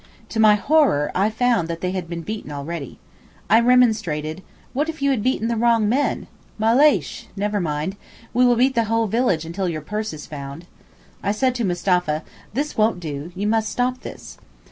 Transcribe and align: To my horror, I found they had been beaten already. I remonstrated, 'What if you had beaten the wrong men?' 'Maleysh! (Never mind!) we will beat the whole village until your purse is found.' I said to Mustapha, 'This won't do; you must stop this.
To 0.29 0.39
my 0.39 0.55
horror, 0.55 1.11
I 1.13 1.29
found 1.29 1.67
they 1.67 1.91
had 1.91 2.09
been 2.09 2.23
beaten 2.23 2.51
already. 2.51 2.97
I 3.51 3.59
remonstrated, 3.59 4.41
'What 4.73 4.89
if 4.89 4.99
you 4.99 5.11
had 5.11 5.21
beaten 5.21 5.47
the 5.47 5.55
wrong 5.55 5.87
men?' 5.87 6.25
'Maleysh! 6.59 7.25
(Never 7.35 7.59
mind!) 7.59 7.97
we 8.33 8.43
will 8.43 8.55
beat 8.55 8.73
the 8.73 8.85
whole 8.85 9.05
village 9.05 9.45
until 9.45 9.69
your 9.69 9.81
purse 9.81 10.11
is 10.11 10.25
found.' 10.25 10.65
I 11.21 11.31
said 11.31 11.53
to 11.53 11.63
Mustapha, 11.65 12.23
'This 12.55 12.75
won't 12.75 12.99
do; 12.99 13.31
you 13.35 13.45
must 13.45 13.69
stop 13.69 13.99
this. 13.99 14.39